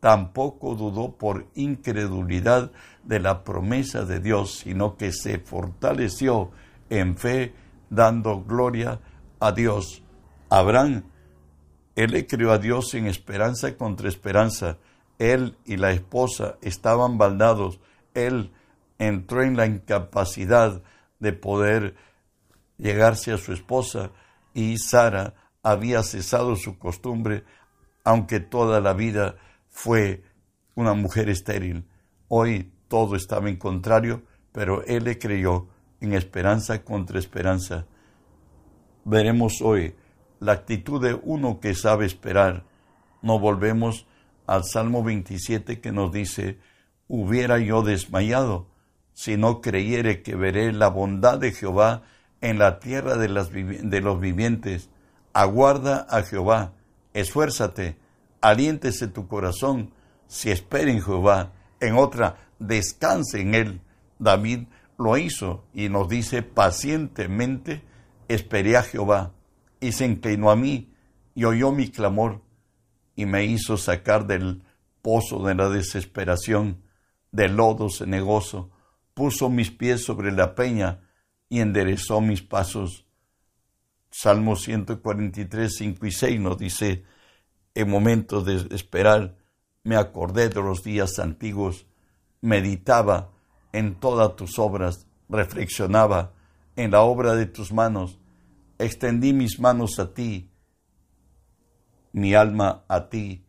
tampoco 0.00 0.74
dudó 0.74 1.12
por 1.12 1.46
incredulidad 1.54 2.72
de 3.04 3.20
la 3.20 3.44
promesa 3.44 4.04
de 4.04 4.20
Dios, 4.20 4.58
sino 4.58 4.96
que 4.96 5.12
se 5.12 5.38
fortaleció 5.38 6.50
en 6.90 7.16
fe, 7.16 7.54
dando 7.90 8.42
gloria 8.42 9.00
a 9.38 9.52
Dios. 9.52 10.02
Abraham, 10.48 11.04
él 11.94 12.12
le 12.12 12.26
creó 12.26 12.52
a 12.52 12.58
Dios 12.58 12.94
en 12.94 13.06
esperanza 13.06 13.76
contra 13.76 14.08
esperanza. 14.08 14.78
Él 15.18 15.56
y 15.64 15.76
la 15.76 15.92
esposa 15.92 16.56
estaban 16.62 17.18
baldados. 17.18 17.80
Él 18.14 18.50
entró 19.06 19.42
en 19.42 19.56
la 19.56 19.66
incapacidad 19.66 20.82
de 21.18 21.32
poder 21.32 21.94
llegarse 22.76 23.32
a 23.32 23.38
su 23.38 23.52
esposa 23.52 24.10
y 24.54 24.78
Sara 24.78 25.34
había 25.62 26.02
cesado 26.02 26.56
su 26.56 26.78
costumbre, 26.78 27.44
aunque 28.04 28.40
toda 28.40 28.80
la 28.80 28.92
vida 28.92 29.36
fue 29.70 30.24
una 30.74 30.94
mujer 30.94 31.28
estéril. 31.28 31.84
Hoy 32.28 32.72
todo 32.88 33.16
estaba 33.16 33.48
en 33.48 33.56
contrario, 33.56 34.22
pero 34.52 34.84
él 34.84 35.04
le 35.04 35.18
creyó 35.18 35.68
en 36.00 36.12
esperanza 36.12 36.82
contra 36.82 37.18
esperanza. 37.18 37.86
Veremos 39.04 39.62
hoy 39.62 39.94
la 40.40 40.52
actitud 40.52 41.00
de 41.00 41.14
uno 41.14 41.60
que 41.60 41.74
sabe 41.74 42.06
esperar. 42.06 42.64
No 43.22 43.38
volvemos 43.38 44.06
al 44.46 44.64
Salmo 44.64 45.04
27 45.04 45.80
que 45.80 45.92
nos 45.92 46.12
dice, 46.12 46.58
hubiera 47.06 47.58
yo 47.58 47.82
desmayado 47.82 48.71
si 49.14 49.36
no 49.36 49.60
creyere 49.60 50.22
que 50.22 50.36
veré 50.36 50.72
la 50.72 50.88
bondad 50.88 51.38
de 51.38 51.52
Jehová 51.52 52.02
en 52.40 52.58
la 52.58 52.78
tierra 52.78 53.16
de, 53.16 53.28
los 53.28 54.20
vivientes. 54.20 54.90
Aguarda 55.32 56.06
a 56.10 56.22
Jehová, 56.22 56.72
esfuérzate, 57.14 57.96
aliéntese 58.40 59.08
tu 59.08 59.28
corazón, 59.28 59.92
si 60.26 60.50
espera 60.50 60.90
en 60.90 61.02
Jehová. 61.02 61.52
En 61.80 61.96
otra, 61.96 62.36
descanse 62.58 63.40
en 63.40 63.54
él. 63.54 63.80
David 64.18 64.66
lo 64.98 65.16
hizo 65.16 65.64
y 65.72 65.88
nos 65.88 66.08
dice 66.08 66.42
pacientemente, 66.42 67.82
esperé 68.28 68.76
a 68.76 68.82
Jehová 68.82 69.32
y 69.80 69.92
se 69.92 70.06
inclinó 70.06 70.50
a 70.50 70.56
mí 70.56 70.92
y 71.34 71.44
oyó 71.44 71.72
mi 71.72 71.88
clamor 71.88 72.40
y 73.16 73.26
me 73.26 73.44
hizo 73.44 73.76
sacar 73.76 74.26
del 74.26 74.62
pozo 75.02 75.44
de 75.44 75.54
la 75.54 75.68
desesperación, 75.68 76.82
del 77.30 77.56
lodo 77.56 77.88
cenegoso, 77.90 78.70
puso 79.14 79.50
mis 79.50 79.70
pies 79.70 80.04
sobre 80.04 80.32
la 80.32 80.54
peña 80.54 81.00
y 81.48 81.60
enderezó 81.60 82.20
mis 82.20 82.42
pasos. 82.42 83.06
Salmo 84.10 84.56
143, 84.56 85.74
5 85.76 86.06
y 86.06 86.12
6 86.12 86.40
nos 86.40 86.58
dice, 86.58 87.04
en 87.74 87.90
momentos 87.90 88.44
de 88.44 88.74
esperar, 88.74 89.36
me 89.84 89.96
acordé 89.96 90.48
de 90.48 90.62
los 90.62 90.82
días 90.82 91.18
antiguos, 91.18 91.86
meditaba 92.40 93.30
en 93.72 93.94
todas 93.94 94.36
tus 94.36 94.58
obras, 94.58 95.06
reflexionaba 95.28 96.32
en 96.76 96.90
la 96.90 97.02
obra 97.02 97.34
de 97.34 97.46
tus 97.46 97.72
manos, 97.72 98.18
extendí 98.78 99.32
mis 99.32 99.58
manos 99.60 99.98
a 99.98 100.12
ti, 100.12 100.50
mi 102.12 102.34
alma 102.34 102.84
a 102.88 103.08
ti, 103.08 103.44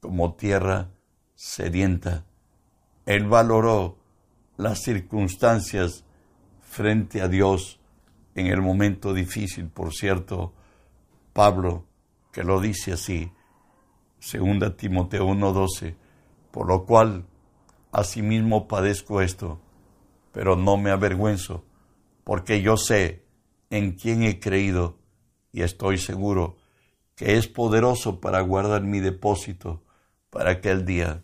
como 0.00 0.34
tierra 0.34 0.90
sedienta. 1.34 2.24
Él 3.06 3.26
valoró 3.26 4.01
las 4.56 4.82
circunstancias 4.82 6.04
frente 6.60 7.20
a 7.20 7.28
Dios 7.28 7.80
en 8.34 8.46
el 8.46 8.62
momento 8.62 9.12
difícil, 9.12 9.68
por 9.68 9.92
cierto, 9.92 10.52
Pablo, 11.32 11.84
que 12.32 12.44
lo 12.44 12.60
dice 12.60 12.92
así, 12.92 13.32
segunda 14.18 14.76
Timoteo 14.76 15.26
1:12, 15.26 15.96
por 16.50 16.66
lo 16.66 16.84
cual 16.84 17.26
asimismo 17.90 18.68
padezco 18.68 19.20
esto, 19.20 19.60
pero 20.32 20.56
no 20.56 20.76
me 20.76 20.90
avergüenzo, 20.90 21.64
porque 22.24 22.62
yo 22.62 22.76
sé 22.76 23.24
en 23.70 23.92
quién 23.92 24.22
he 24.22 24.40
creído 24.40 24.98
y 25.52 25.62
estoy 25.62 25.98
seguro 25.98 26.56
que 27.14 27.36
es 27.36 27.46
poderoso 27.46 28.20
para 28.20 28.40
guardar 28.40 28.82
mi 28.82 29.00
depósito 29.00 29.82
para 30.30 30.52
aquel 30.52 30.84
día. 30.84 31.22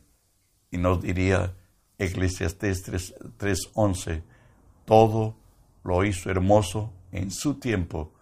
Y 0.71 0.79
nos 0.79 1.01
diría 1.01 1.57
Eclesiastés 1.99 2.85
3:11, 2.85 4.23
todo 4.85 5.35
lo 5.83 6.05
hizo 6.05 6.31
hermoso 6.31 6.93
en 7.13 7.31
su 7.31 7.55
tiempo 7.55 8.13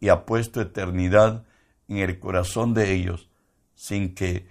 y 0.00 0.10
ha 0.10 0.26
puesto 0.26 0.60
eternidad 0.60 1.44
en 1.88 1.98
el 1.98 2.18
corazón 2.18 2.74
de 2.74 2.92
ellos, 2.92 3.30
sin 3.74 4.14
que 4.14 4.46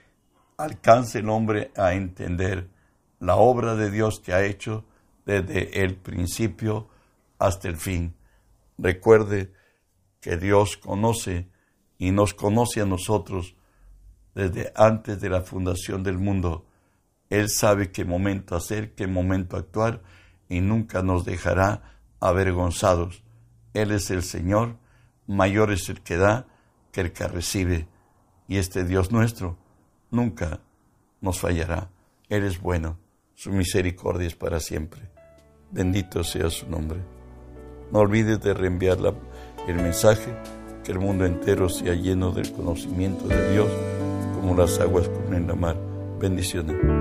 alcance 0.58 1.20
el 1.20 1.30
hombre 1.30 1.72
a 1.76 1.94
entender 1.94 2.70
la 3.20 3.36
obra 3.36 3.76
de 3.76 3.92
Dios 3.92 4.20
que 4.20 4.34
ha 4.34 4.44
hecho 4.44 4.84
desde 5.26 5.84
el 5.84 5.96
principio 5.96 6.88
hasta 7.38 7.68
el 7.68 7.78
fin. 7.78 8.16
Recuerde 8.78 9.54
que 10.20 10.38
Dios 10.38 10.78
conoce 10.78 11.48
y 11.98 12.12
nos 12.12 12.34
conoce 12.34 12.82
a 12.82 12.86
nosotros 12.86 13.56
desde 14.34 14.72
antes 14.76 15.20
de 15.22 15.30
la 15.30 15.42
fundación 15.42 16.04
del 16.04 16.18
mundo. 16.18 16.66
Él 17.32 17.50
sabe 17.50 17.92
qué 17.92 18.06
momento 18.06 18.56
hacer, 18.56 18.94
qué 18.94 19.08
momento 19.08 19.58
actuar 19.58 20.04
y 20.48 20.62
nunca 20.62 21.02
nos 21.02 21.26
dejará 21.26 21.98
avergonzados. 22.20 23.24
Él 23.74 23.90
es 23.90 24.12
el 24.12 24.22
Señor, 24.22 24.78
mayor 25.26 25.72
es 25.72 25.90
el 25.90 26.02
que 26.02 26.18
da 26.18 26.46
que 26.92 27.02
el 27.02 27.12
que 27.12 27.28
recibe. 27.28 27.88
Y 28.48 28.58
este 28.58 28.84
Dios 28.84 29.12
nuestro 29.12 29.58
nunca 30.12 30.60
nos 31.22 31.40
fallará. 31.40 31.90
Él 32.30 32.44
es 32.44 32.62
bueno 32.62 33.00
su 33.42 33.50
misericordia 33.50 34.28
es 34.28 34.36
para 34.36 34.60
siempre. 34.60 35.02
Bendito 35.72 36.24
sea 36.24 36.52
su 36.52 36.70
nombre. 36.70 37.00
No 37.92 38.02
olvides 38.02 38.40
de 38.40 38.54
reenviar 38.54 39.00
el 39.68 39.76
mensaje, 39.78 40.32
que 40.84 40.92
el 40.92 41.00
mundo 41.00 41.26
entero 41.26 41.68
sea 41.68 41.96
lleno 41.96 42.30
del 42.32 42.52
conocimiento 42.52 43.28
de 43.28 43.54
Dios, 43.54 43.72
como 44.36 44.56
las 44.56 44.80
aguas 44.80 45.10
en 45.32 45.48
la 45.48 45.56
mar. 45.56 45.76
Bendiciones. 46.20 47.01